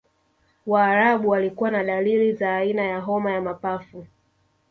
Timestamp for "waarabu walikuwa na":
0.67-1.83